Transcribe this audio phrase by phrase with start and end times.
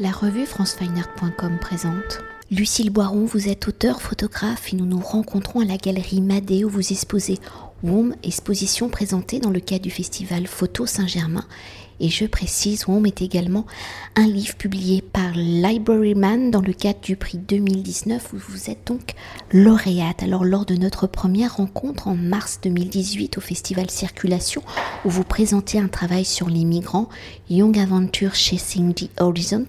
[0.00, 2.20] La revue francefineart.com présente.
[2.52, 6.68] Lucille Boiron, vous êtes auteur, photographe et nous nous rencontrons à la galerie Madé où
[6.68, 7.40] vous exposez
[7.82, 11.44] WOM, exposition présentée dans le cadre du festival Photo Saint-Germain
[12.00, 13.66] et je précise, WOM est également
[14.14, 19.14] un livre publié par Libraryman dans le cadre du prix 2019 où vous êtes donc
[19.52, 20.22] lauréate.
[20.22, 24.62] Alors lors de notre première rencontre en mars 2018 au festival Circulation
[25.04, 27.08] où vous présentez un travail sur les migrants,
[27.50, 29.66] Young Adventure Chasing the Horizon,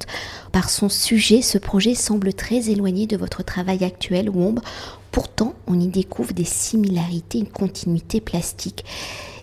[0.52, 4.60] par son sujet, ce projet semble très éloigné de votre travail actuel, WOMB.
[5.12, 8.86] Pourtant, on y découvre des similarités, une continuité plastique.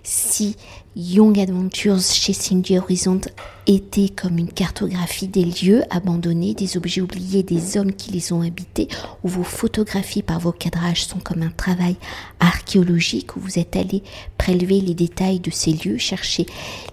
[0.02, 0.57] Si
[0.99, 3.21] Young Adventures chez Cindy Horizon
[3.67, 8.41] était comme une cartographie des lieux abandonnés, des objets oubliés, des hommes qui les ont
[8.41, 8.89] habités,
[9.23, 11.97] où vos photographies par vos cadrages sont comme un travail
[12.41, 14.03] archéologique, où vous êtes allé
[14.39, 16.47] prélever les détails de ces lieux, chercher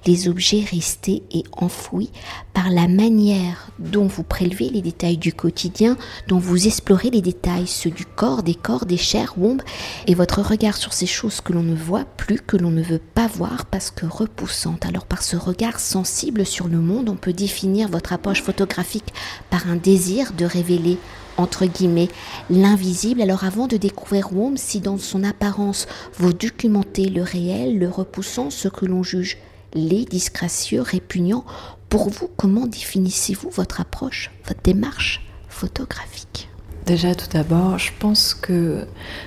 [0.05, 2.09] les objets restés et enfouis,
[2.53, 5.95] par la manière dont vous prélevez les détails du quotidien,
[6.27, 9.61] dont vous explorez les détails, ceux du corps, des corps, des chairs, wombes,
[10.07, 13.01] et votre regard sur ces choses que l'on ne voit plus, que l'on ne veut
[13.13, 14.85] pas voir parce repoussante.
[14.85, 19.13] Alors par ce regard sensible sur le monde, on peut définir votre approche photographique
[19.49, 20.97] par un désir de révéler
[21.37, 22.09] entre guillemets
[22.49, 23.21] l'invisible.
[23.21, 28.49] Alors avant de découvrir Womb, si dans son apparence vous documentez le réel, le repoussant,
[28.49, 29.37] ce que l'on juge
[29.73, 31.45] les disgracieux, répugnants,
[31.89, 36.52] pour vous, comment définissez-vous votre approche, votre démarche photographique?
[36.85, 38.85] Déjà, tout d'abord, je pense que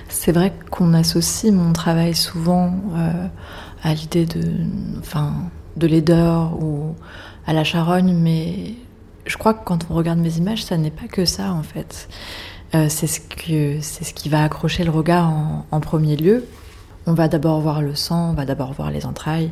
[0.09, 3.27] c'est vrai qu'on associe mon travail souvent euh,
[3.81, 4.43] à l'idée de,
[4.99, 5.33] enfin,
[5.75, 6.93] de laideur ou
[7.47, 8.75] à la charogne, mais
[9.25, 12.09] je crois que quand on regarde mes images, ça n'est pas que ça en fait.
[12.75, 15.31] Euh, c'est ce qui va accrocher le regard
[15.71, 16.45] en, premier lieu.
[17.07, 19.51] On va d'abord voir le sang, on va d'abord voir les entrailles,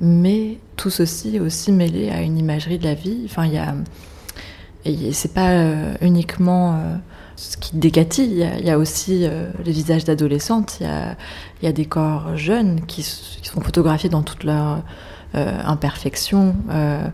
[0.00, 3.22] mais tout ceci est aussi mêlé à une imagerie de la vie.
[3.26, 3.74] Enfin, il y a
[5.12, 6.80] c'est pas euh, uniquement
[7.36, 9.28] ce qui décatille, il y, a aussi
[9.64, 10.86] les visages d'adolescentes, il,
[11.62, 14.82] y a, des corps jeunes qui, sont photographiés dans toute leur
[15.34, 16.54] euh, imperfection.
[16.70, 17.08] Euh,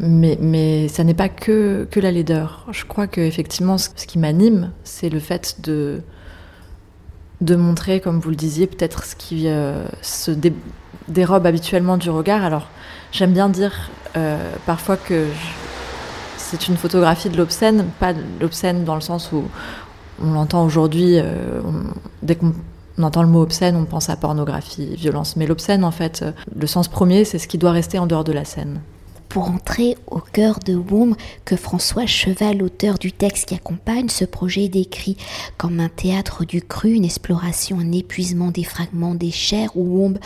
[0.00, 2.66] mais, mais ça n'est pas que, que la laideur.
[2.72, 6.02] Je crois que effectivement, ce qui m'anime, c'est le fait de,
[7.40, 10.32] de montrer, comme vous le disiez, peut-être ce qui euh, se
[11.06, 12.42] dérobe habituellement du regard.
[12.44, 12.66] Alors,
[13.12, 13.90] j'aime bien dire
[14.66, 15.26] parfois que
[16.50, 19.44] c'est une photographie de l'obscène, pas l'obscène dans le sens où
[20.22, 21.16] on l'entend aujourd'hui,
[22.22, 22.52] dès qu'on
[22.98, 25.36] on entend le mot obscène, on pense à pornographie, violence.
[25.36, 26.24] Mais l'obscène, en fait,
[26.54, 28.80] le sens premier, c'est ce qui doit rester en dehors de la scène
[29.30, 34.24] pour entrer au cœur de Womb que François Cheval, auteur du texte qui accompagne ce
[34.24, 35.16] projet, décrit
[35.56, 40.18] comme un théâtre du cru, une exploration, un épuisement des fragments des chairs où Womb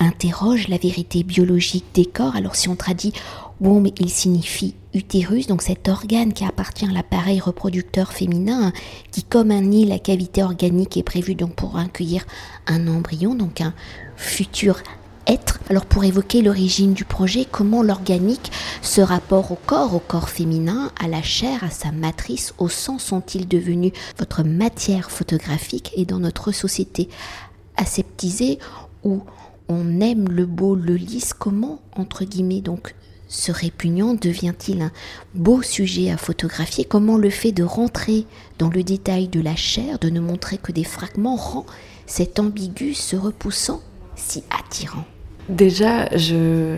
[0.00, 2.34] interroge la vérité biologique des corps.
[2.34, 3.12] Alors si on traduit
[3.60, 8.72] Womb, il signifie utérus, donc cet organe qui appartient à l'appareil reproducteur féminin,
[9.10, 12.24] qui comme un nid, la cavité organique est prévue donc pour accueillir
[12.66, 13.74] un embryon, donc un
[14.16, 14.80] futur
[15.26, 15.58] être.
[15.68, 20.90] Alors pour évoquer l'origine du projet, comment l'organique, ce rapport au corps, au corps féminin,
[20.98, 26.20] à la chair, à sa matrice, au sang sont-ils devenus votre matière photographique et dans
[26.20, 27.08] notre société
[27.76, 28.58] aseptisée
[29.04, 29.22] où
[29.68, 32.94] on aime le beau, le lisse, comment, entre guillemets, donc
[33.28, 34.90] ce répugnant devient-il un
[35.34, 36.84] beau sujet à photographier?
[36.84, 38.26] Comment le fait de rentrer
[38.58, 41.66] dans le détail de la chair, de ne montrer que des fragments, rend
[42.06, 43.82] cet ambigu, ce repoussant,
[44.16, 45.04] si attirant?
[45.50, 46.76] Déjà, je,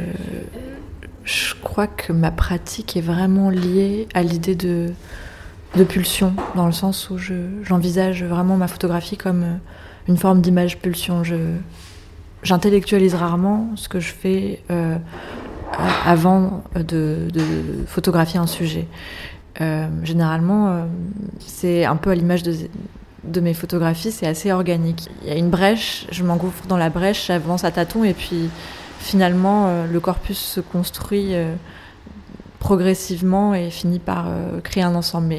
[1.25, 4.93] je crois que ma pratique est vraiment liée à l'idée de,
[5.77, 7.19] de pulsion, dans le sens où
[7.62, 9.60] j'envisage vraiment ma photographie comme
[10.09, 11.22] une forme d'image pulsion.
[12.43, 14.97] J'intellectualise rarement ce que je fais euh,
[16.05, 17.29] avant de,
[17.87, 18.87] photographier un sujet.
[19.61, 20.85] Euh, généralement, euh,
[21.39, 25.09] c'est un peu à l'image de, mes photographies, c'est assez organique.
[25.23, 28.49] Il y a une brèche, je m'engouffre dans la brèche, j'avance à tâtons et puis
[28.99, 31.35] finalement euh, le corpus se construit
[32.59, 34.27] progressivement et finit par
[34.65, 35.35] créer un ensemble.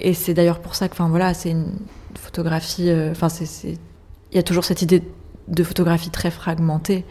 [0.00, 1.72] Et c'est d'ailleurs pour ça que, enfin voilà, c'est une
[2.14, 2.90] photographie.
[3.10, 3.78] Enfin, c'est,
[4.32, 5.02] il y a toujours cette idée
[5.50, 7.04] de photographie très fragmentée.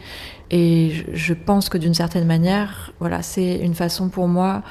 [0.51, 4.63] Et je, pense que d'une certaine manière, voilà, c'est une façon pour moi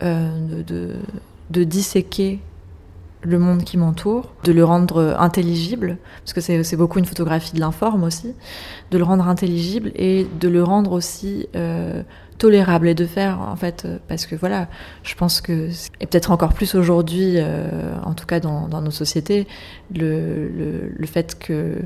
[0.00, 0.94] de, de,
[1.50, 2.40] de disséquer
[3.22, 7.60] le monde qui m'entoure, de le rendre intelligible, parce que c'est beaucoup une photographie de
[7.60, 8.34] l'informe aussi,
[8.90, 12.02] de le rendre intelligible et de le rendre aussi euh,
[12.38, 14.68] tolérable et de faire en fait, euh, parce que voilà,
[15.02, 15.68] je pense que,
[16.00, 19.48] et peut-être encore plus aujourd'hui, euh, en tout cas dans, nos sociétés,
[19.94, 21.82] le, le, fait que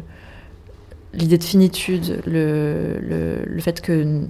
[1.14, 2.98] l'idée de finitude, le,
[3.46, 4.22] le, fait que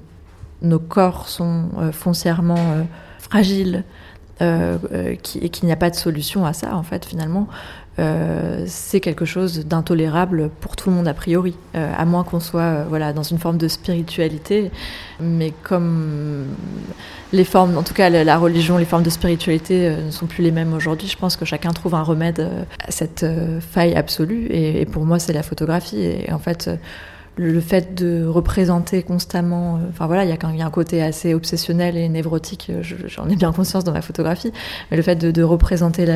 [0.63, 2.87] nos corps sont foncièrement
[3.19, 3.85] fragiles,
[4.41, 7.49] et qu'il n'y a pas de solution à ça, en fait, finalement.
[7.99, 12.41] Euh, c'est quelque chose d'intolérable pour tout le monde a priori, euh, à moins qu'on
[12.41, 14.71] soit euh, voilà dans une forme de spiritualité.
[15.21, 16.47] Mais comme
[17.33, 20.53] les formes, en tout cas la, religion, les formes de spiritualité ne sont plus les
[20.53, 22.49] mêmes aujourd'hui, je pense que chacun trouve un remède
[22.87, 23.27] à cette
[23.61, 24.47] faille absolue.
[24.47, 26.03] Et, et, pour moi, c'est la photographie.
[26.03, 26.71] Et en fait
[27.37, 31.97] le, fait de représenter constamment, euh, enfin voilà, il y, a un côté assez obsessionnel
[31.97, 34.53] et névrotique, euh, j'en ai bien conscience dans ma photographie,
[34.91, 36.07] mais le fait de, représenter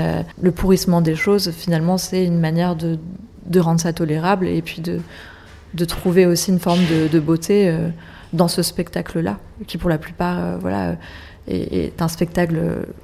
[0.40, 2.98] le pourrissement des choses, finalement, c'est une manière de,
[3.58, 5.00] rendre ça tolérable et puis de,
[5.74, 7.88] de trouver aussi une forme de, beauté euh,
[8.32, 10.96] dans ce spectacle-là, qui pour la plupart, voilà,
[11.48, 12.58] est, un spectacle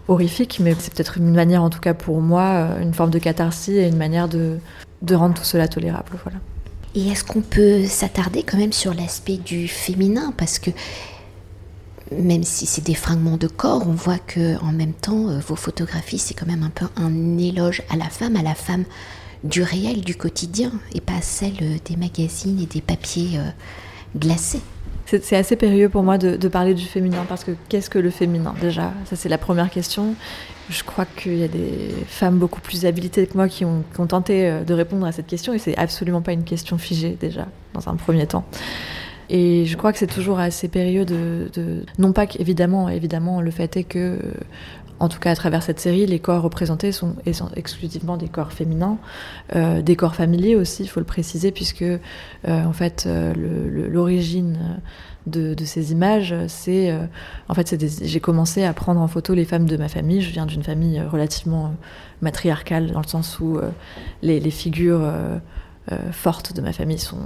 [0.08, 3.76] horrifique, mais c'est peut-être une manière, en tout cas pour moi, une forme de catharsis
[3.76, 4.58] et une manière de,
[5.00, 6.38] de rendre tout cela tolérable, voilà.
[6.94, 10.34] Et est-ce qu'on peut s'attarder quand même sur l'aspect du féminin?
[10.36, 10.70] Parce que
[12.10, 15.56] même si c'est des fragments de corps, on voit que en même temps, euh, vos
[15.56, 18.84] photographies, c'est quand même un peu un éloge à la femme, à la femme
[19.44, 23.48] du réel, du quotidien, et pas celle des magazines et des papiers euh,
[24.16, 24.60] glacés.
[25.20, 28.54] C'est assez périlleux pour moi de, parler du féminin parce que qu'est-ce que le féminin
[28.60, 28.92] déjà?
[29.04, 30.14] Ça c'est la première question.
[30.70, 34.48] Je crois qu'il y a des femmes beaucoup plus habilitées que moi qui ont, tenté
[34.48, 37.88] euh, de répondre à cette question et c'est absolument pas une question figée déjà dans
[37.88, 38.44] un premier temps.
[39.28, 41.50] Et je crois que c'est toujours assez périlleux de,
[41.98, 44.18] non pas qu'évidemment, évidemment, le fait est que
[45.02, 47.16] en tout cas à travers cette série, les corps représentés sont,
[47.56, 48.99] exclusivement des corps féminins,
[49.54, 51.99] euh, des corps familiers aussi, il faut le préciser, puisque euh,
[52.44, 54.81] en fait l'origine
[55.26, 57.06] de, ces images, c'est euh,
[57.49, 60.20] en fait j'ai commencé à prendre en photo les femmes de ma famille.
[60.20, 61.69] Je viens d'une famille euh, relativement euh,
[62.20, 63.58] matriarcale dans le sens où
[64.22, 65.12] les, figures
[66.12, 67.19] fortes de ma famille sont,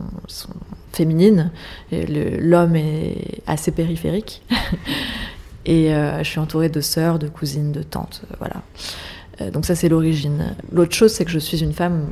[0.92, 1.50] féminines.
[1.92, 4.42] L'homme est assez périphérique.
[5.68, 8.62] Et je suis entourée de sœurs, de cousines, de tantes, voilà.
[9.50, 10.54] donc ça c'est l'origine.
[10.70, 12.06] L'autre chose c'est que je suis une femme,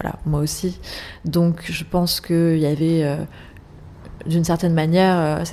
[0.00, 0.80] voilà, moi aussi.
[1.24, 3.16] Donc je pense qu'il y avait
[4.26, 5.44] d'une certaine manière, euh,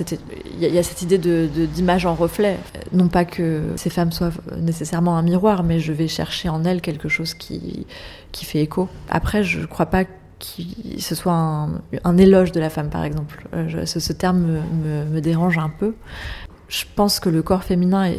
[0.60, 2.56] il y, a cette idée d'image en reflet.
[2.92, 6.80] Non pas que ces femmes soient nécessairement un miroir, mais je vais chercher en elles
[6.80, 7.86] quelque chose qui,
[8.32, 8.88] fait écho.
[9.08, 10.10] Après, je ne crois pas que
[10.98, 13.46] ce soit un, éloge de la femme, par exemple.
[13.54, 15.94] Euh, ce, terme me, dérange un peu.
[16.72, 18.10] Je pense que le corps féminin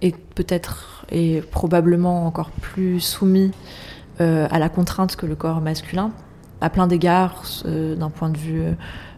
[0.00, 3.50] est, peut-être et probablement encore plus soumis
[4.20, 6.10] euh, à la contrainte que le corps masculin,
[6.62, 8.62] à plein d'égards, d'un point de vue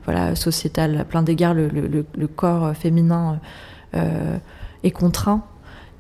[0.05, 0.97] voilà, sociétale.
[0.99, 3.39] À plein d'égards, le, corps féminin
[3.95, 4.39] euh,
[4.83, 5.45] est contraint.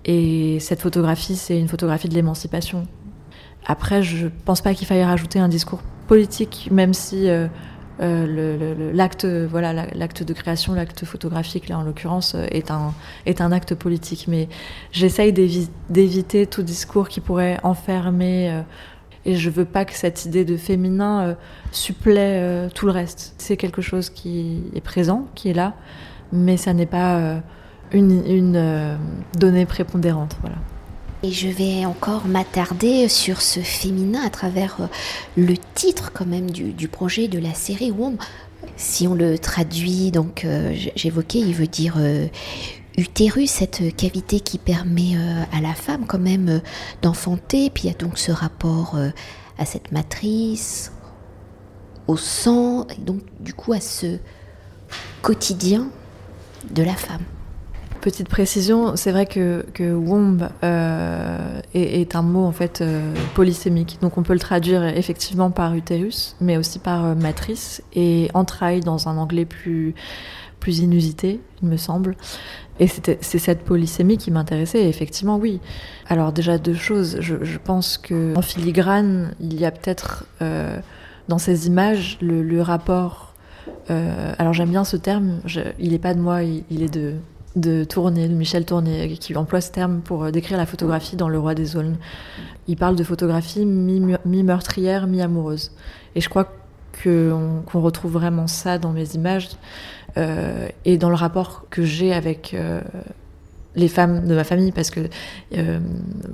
[0.04, 2.88] Et cette photographie, c'est une photographie de l'émancipation.
[3.66, 7.49] Après, je pense pas qu'il faille rajouter un discours politique, même si euh, euh,
[7.99, 12.95] l'acte voilà, l'acte de création, l'acte photographique, là en l'occurrence, est un,
[13.27, 14.27] est un acte politique.
[14.29, 14.49] Mais
[14.93, 18.62] j'essaye d'éviter tout discours qui pourrait enfermer
[19.29, 21.35] et je veux pas que cette idée de féminin euh,
[21.71, 23.35] supplée euh, tout le reste.
[23.37, 25.75] C'est quelque chose qui est présent, qui est là,
[26.33, 27.39] mais ça n'est pas euh,
[27.93, 28.99] une,
[29.39, 30.39] donnée prépondérante.
[30.41, 30.56] Voilà.
[31.23, 34.88] Et je vais encore m'attarder sur ce féminin à travers
[35.37, 38.17] le titre quand même du, projet de la série Womb.
[38.76, 40.47] Si on le traduit, donc
[40.94, 41.97] j'évoquais, il veut dire
[42.99, 46.61] utérus, cette cavité qui permet euh, à la femme quand même euh,
[47.00, 47.71] d'enfanter.
[47.71, 49.11] Puis il y a donc ce rapport euh,
[49.57, 50.92] à cette matrice,
[52.09, 54.19] au sang, et donc du coup à ce
[55.23, 55.88] quotidien
[56.71, 57.23] de la femme.
[58.09, 60.49] Petite précision, c'est vrai que, womb
[61.75, 62.83] est, un mot en fait
[63.35, 68.81] polysémique, donc on peut le traduire effectivement par utérus, mais aussi par matrice et entraille
[68.81, 69.95] dans un anglais plus
[70.59, 72.17] plus inusité, il me semble.
[72.81, 75.61] Et c'est cette polysémie qui m'intéressait, effectivement, oui.
[76.07, 80.79] Alors déjà deux choses, je, pense que en filigrane, il y a peut-être euh,
[81.29, 83.35] dans ces images le, rapport.
[83.91, 85.41] Euh, alors j'aime bien ce terme,
[85.79, 87.15] il n'est pas de moi, il, est de,
[87.61, 91.38] de Tourné, de Michel Tourné, qui emploie ce terme pour décrire la photographie dans Le
[91.38, 91.97] Roi des Aulnes.
[92.67, 95.73] Il parle de photographie mi-meurtrière, mi-amoureuse.
[96.15, 96.53] Et je crois
[97.03, 99.49] qu'on retrouve vraiment ça dans mes images.
[100.17, 102.81] Euh, et dans le rapport que j'ai avec euh,
[103.77, 105.00] les femmes de ma famille parce que
[105.57, 105.79] euh,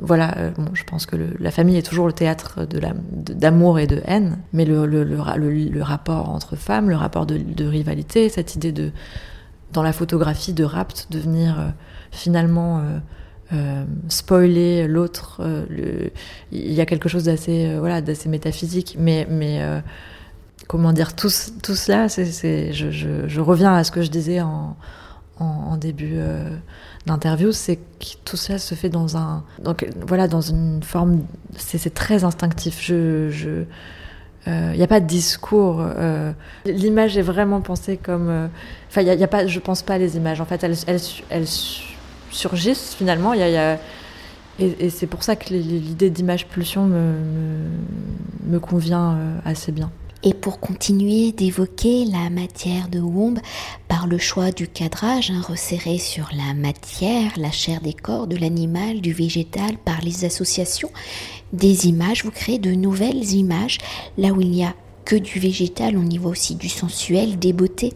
[0.00, 0.34] voilà
[0.72, 5.82] je pense que la famille est toujours le théâtre d'amour et de haine mais le,
[5.82, 8.92] rapport entre femmes le rapport de, rivalité cette idée de
[9.74, 11.74] dans la photographie de rapt de venir
[12.10, 12.82] finalement
[14.08, 15.42] spoiler l'autre
[16.50, 19.60] il y a quelque chose d'assez voilà d'assez métaphysique mais mais
[20.66, 21.30] comment dire, tout,
[21.62, 24.76] tout cela, c'est, je, je, reviens à ce que je disais en,
[25.38, 26.16] en, début
[27.06, 31.22] d'interview, c'est que tout ça se fait dans un, donc voilà, dans une forme,
[31.56, 32.80] c'est très instinctif.
[32.80, 33.64] Je, je
[34.46, 35.82] il n'y a pas de discours.
[36.66, 38.50] L'image est vraiment pensée comme.
[38.88, 39.46] Enfin, il y, a pas.
[39.46, 40.40] Je pense pas les images.
[40.40, 41.46] En fait, elles,
[42.30, 43.32] surgissent finalement.
[44.58, 49.90] Et, c'est pour ça que l'idée d'image pulsion me, convient euh, assez bien.
[50.26, 53.38] Et pour continuer d'évoquer la matière de Womb
[53.88, 58.36] par le choix du cadrage hein, resserré sur la matière, la chair des corps, de
[58.36, 60.90] l'animal, du végétal, par les associations
[61.52, 63.76] des images, vous créez de nouvelles images
[64.16, 67.52] là où il n'y a que du végétal, on y voit aussi du sensuel, des
[67.52, 67.92] beautés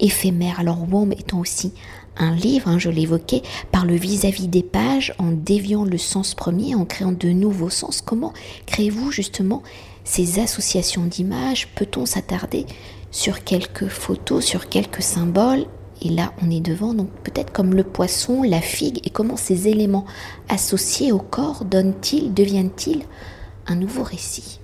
[0.00, 0.60] éphémères.
[0.60, 1.72] Alors Womb étant aussi
[2.18, 3.40] un livre, hein, je l'évoquais,
[3.72, 8.02] par le vis-à-vis des pages, en déviant le sens premier, en créant de nouveaux sens.
[8.02, 8.34] Comment
[8.66, 9.62] créez-vous justement
[10.04, 12.66] ces associations d'images Peut-on s'attarder
[13.10, 15.66] sur quelques photos, sur quelques symboles?
[16.02, 19.68] Et là, on est devant, donc peut-être comme le poisson, la figue, et comment ces
[19.68, 20.06] éléments
[20.48, 23.02] associés au corps donnent-ils, deviennent-ils
[23.66, 24.60] un nouveau récit?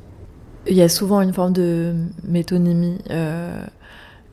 [0.68, 2.98] Il y a souvent une forme de métonymie.
[3.10, 3.62] Euh,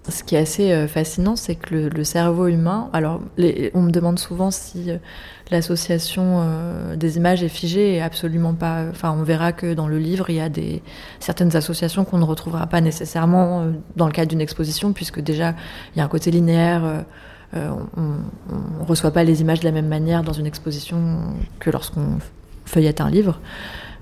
[0.10, 3.22] ce qui est assez euh, fascinant, c'est que le, cerveau humain, alors
[3.74, 4.98] on me demande souvent si euh,
[5.50, 8.84] l'association euh, des images est figée et absolument pas.
[8.90, 10.84] Enfin, on verra que dans le livre, il y a des,
[11.20, 15.56] certaines associations qu'on ne retrouvera pas nécessairement dans le cadre d'une exposition, puisque déjà,
[15.96, 17.06] il y a un côté linéaire.
[17.54, 22.18] on ne reçoit pas les images de la même manière dans une exposition que lorsqu'on
[22.66, 23.40] feuillette un livre.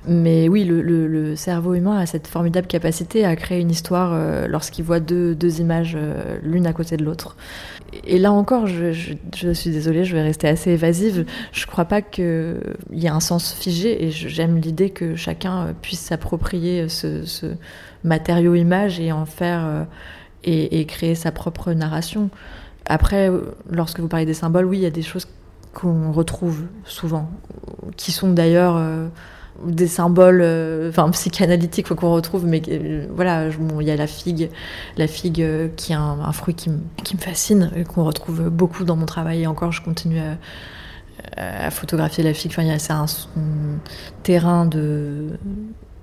[0.07, 4.83] Mais oui, le, cerveau humain a cette formidable capacité à créer une histoire euh, lorsqu'il
[4.83, 7.35] voit deux, images euh, l'une à côté de l'autre.
[8.05, 8.91] Et là encore, je,
[9.53, 11.25] suis désolée, je vais rester assez évasive.
[11.51, 12.59] Je ne crois pas qu'il
[12.91, 17.53] y ait un sens figé et j'aime l'idée que chacun puisse s'approprier ce,
[18.03, 19.85] matériau image et en faire
[20.43, 22.29] et, créer sa propre narration.
[22.85, 23.29] Après,
[23.69, 25.27] lorsque vous parlez des symboles, oui, il y a des choses
[25.73, 27.29] qu'on retrouve souvent,
[27.95, 29.07] qui sont d'ailleurs euh,
[29.65, 34.49] des symboles euh, enfin psychanalytiques qu'on retrouve mais euh, voilà il y a la figue
[34.97, 36.69] la figue euh, qui est un, fruit qui,
[37.03, 39.43] qui, me fascine et qu'on retrouve beaucoup dans mon travail.
[39.43, 40.19] Et encore je continue
[41.37, 42.51] à, photographier la figue.
[42.57, 43.05] Enfin c'est un,
[44.23, 45.27] terrain de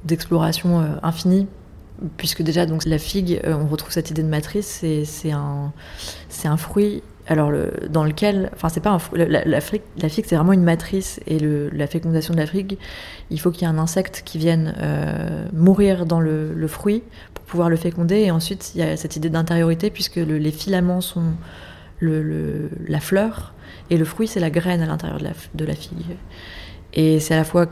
[0.04, 1.48] d'exploration infinie
[2.16, 5.72] puisque déjà donc la figue on retrouve cette idée de matrice c'est un
[6.28, 7.52] c'est un fruit alors
[7.90, 11.86] dans lequel, enfin c'est pas un, la, la, figue c'est vraiment une matrice et la
[11.86, 12.78] fécondation de la figue,
[13.30, 17.02] il faut qu'il y ait un insecte qui vienne euh, mourir dans le, fruit
[17.34, 21.00] pour pouvoir le féconder et ensuite il y a cette idée d'intériorité puisque les filaments
[21.00, 21.34] sont
[22.00, 23.54] la fleur
[23.90, 25.18] et le fruit c'est la graine à l'intérieur
[25.54, 26.16] de la figue.
[26.94, 27.66] Et c'est à la fois.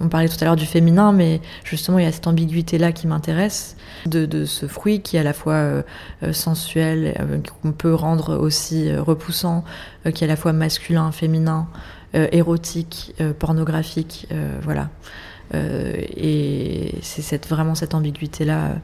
[0.00, 3.06] On parlait tout à l'heure du féminin, mais justement, il y a cette ambiguïté-là qui
[3.06, 5.82] m'intéresse, de, ce fruit qui est à la fois euh,
[6.22, 9.64] euh, sensuel, euh, qu'on peut rendre aussi repoussant,
[10.12, 11.68] qui est à la fois masculin, féminin,
[12.14, 14.26] érotique, pornographique,
[14.62, 14.88] voilà.
[15.52, 18.76] et c'est vraiment cette ambiguïté-là.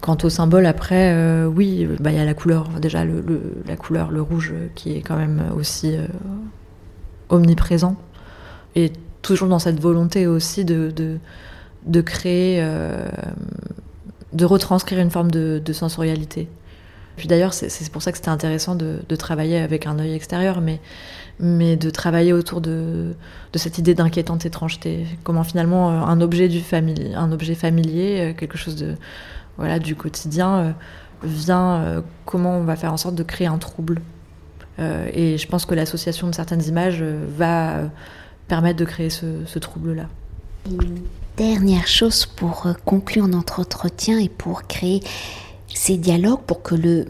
[0.00, 3.22] Quant au symbole, après, oui, bah, il y a la couleur, déjà, le,
[3.66, 5.96] la couleur, le rouge, qui est quand même aussi
[7.28, 7.96] omniprésent
[8.76, 8.92] et
[9.22, 10.92] toujours dans cette volonté aussi de,
[11.84, 13.08] de, créer, euh,
[14.32, 16.48] de retranscrire une forme de, sensorialité.
[17.16, 20.80] Puis d'ailleurs, c'est pour ça que c'était intéressant de, travailler avec un œil extérieur, mais,
[21.40, 23.14] mais de travailler autour de,
[23.52, 25.06] de cette idée d'inquiétante étrangeté.
[25.24, 28.94] Comment finalement euh, un objet, du famili un objet familier, euh, quelque chose de,
[29.56, 30.74] voilà, du quotidien,
[31.24, 34.02] vient, comment on va faire en sorte de créer un trouble.
[34.78, 37.88] et je pense que l'association de certaines images va
[38.48, 40.08] permettre de créer ce, trouble-là.
[40.70, 41.00] Une
[41.36, 45.02] dernière chose pour euh, conclure notre entretien et pour créer
[45.72, 47.06] ces dialogues, pour que le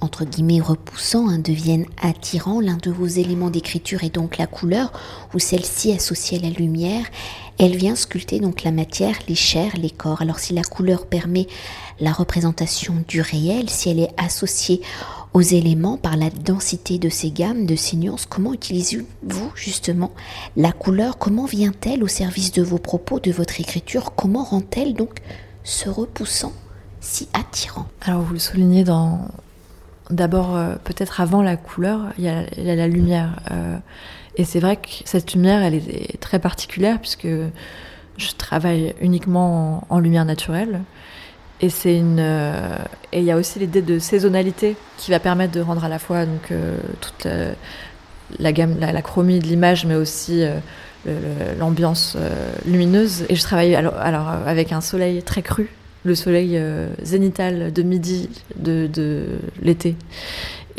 [0.00, 4.92] entre guillemets repoussant hein, devienne attirant, l'un de vos éléments d'écriture est donc la couleur,
[5.34, 7.04] ou celle-ci associée à la lumière,
[7.58, 10.22] elle vient sculpter donc la matière, les chairs, les corps.
[10.22, 11.48] Alors si la couleur permet
[11.98, 14.80] la représentation du réel, si elle est associée
[15.34, 20.12] aux éléments par la densité de ces gammes, de ces nuances, comment utilisez-vous justement
[20.56, 21.18] la couleur?
[21.18, 24.14] Comment vient-elle au service de vos propos, de votre écriture?
[24.16, 25.20] Comment rend-elle donc
[25.64, 26.52] ce repoussant
[27.00, 27.86] si attirant?
[28.02, 29.20] Alors vous le soulignez dans...
[30.10, 33.40] D'abord, euh, peut-être avant la couleur, il y a, la lumière.
[33.50, 33.76] Euh,
[34.36, 37.28] et c'est vrai que cette lumière, elle est très particulière puisque
[38.16, 40.80] je travaille uniquement en lumière naturelle.
[41.60, 42.78] Et c'est une euh,
[43.12, 45.98] et il y a aussi l'idée de saisonnalité qui va permettre de rendre à la
[45.98, 47.26] fois donc euh, toute
[48.38, 50.58] la, gamme, la, chromie de l'image, mais aussi euh,
[51.58, 52.16] l'ambiance
[52.66, 53.24] lumineuse.
[53.28, 55.68] Et je travaille alors, alors, avec un soleil très cru,
[56.04, 56.60] le soleil
[57.02, 59.96] zénital de midi de, de l'été.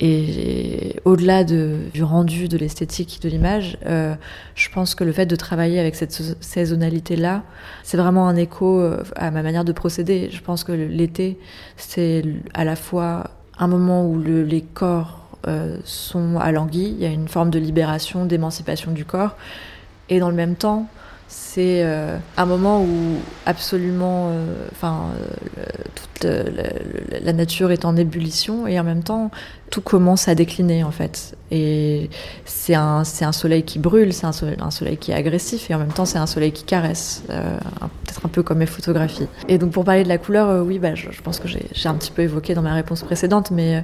[0.02, 4.16] Et au-delà de, du rendu, de l'esthétique, de l'image, euh,
[4.56, 7.44] je pense que le fait de travailler avec cette saisonnalité-là,
[7.84, 10.30] c'est vraiment un écho euh, à ma manière de procéder.
[10.32, 11.38] Je pense que l'été,
[11.76, 17.06] c'est à la fois un moment où le, les corps euh, sont alanguis, il y
[17.06, 19.36] a une forme de libération, d'émancipation du corps,
[20.08, 20.88] et dans le même temps,
[21.32, 25.10] c'est euh, un moment où absolument, euh, enfin,
[25.60, 26.26] euh, toute
[27.22, 29.30] la nature est en ébullition et en même temps,
[29.70, 31.38] tout commence à décliner en fait.
[31.52, 32.10] Et
[32.46, 35.94] c'est un, un soleil qui brûle, c'est un soleil, qui est agressif et en même
[35.94, 39.28] temps, c'est un soleil qui caresse, peut-être un peu comme mes photographies.
[39.48, 41.96] Et donc, pour parler de la couleur, oui, bah, je, pense que j'ai, j'ai un
[41.96, 43.84] petit peu évoqué dans ma réponse précédente, mais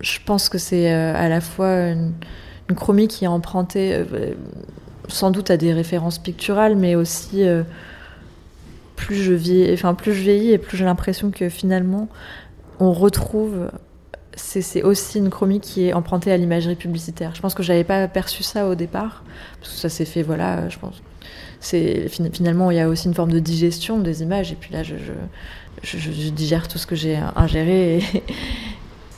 [0.00, 2.12] je pense que c'est à la fois une,
[2.68, 4.04] une chromie qui est empruntée
[5.12, 7.62] sans doute à des références picturales, mais aussi euh,
[8.96, 12.08] plus je vieillis, enfin plus je vieillis et plus j'ai l'impression que finalement
[12.80, 13.70] on retrouve
[14.34, 17.34] c'est aussi une chromie qui est empruntée à l'imagerie publicitaire.
[17.34, 19.24] Je pense que j'avais pas perçu ça au départ,
[19.60, 21.02] parce que ça s'est fait, voilà, je pense.
[21.60, 24.94] Finalement il y a aussi une forme de digestion des images, et puis là je,
[25.82, 28.02] je digère tout ce que j'ai ingéré, et,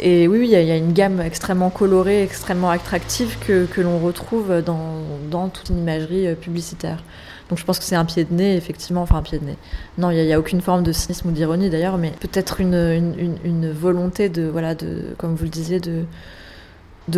[0.01, 5.49] et oui, il y, a une gamme extrêmement colorée, extrêmement attractive que, l'on retrouve dans,
[5.49, 7.05] toute une imagerie euh, publicitaire.
[7.49, 9.57] Donc je pense que c'est un pied de nez, effectivement, enfin un pied de nez.
[9.99, 14.29] Non, il n'y a, aucune forme de cynisme ou d'ironie d'ailleurs, mais peut-être une, volonté
[14.29, 16.07] de, voilà, de, comme vous le disiez, de,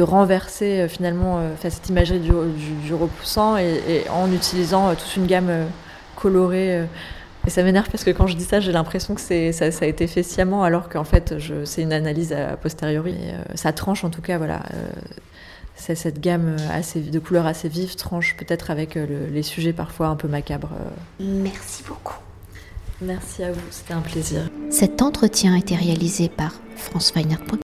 [0.03, 5.51] renverser euh, finalement euh, cette imagerie du, repoussant et, en utilisant toute une gamme
[6.15, 6.87] colorée
[7.47, 9.85] et ça m'énerve parce que quand je dis ça, j'ai l'impression que c'est, ça, ça,
[9.85, 13.13] a été fait sciemment, alors qu'en fait, je, c'est une analyse a posteriori.
[13.13, 14.63] Et, euh, ça tranche en tout cas, voilà.
[14.75, 14.89] Euh,
[15.77, 19.73] c'est cette gamme assez, de couleurs assez vives tranche peut-être avec euh, le, les sujets
[19.73, 20.71] parfois un peu macabres.
[21.21, 22.17] Merci beaucoup.
[23.01, 24.41] Merci à vous, c'était un plaisir.
[24.71, 27.47] Cet entretien a été réalisé par franceweiner.com